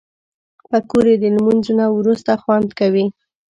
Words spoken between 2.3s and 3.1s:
خوند کوي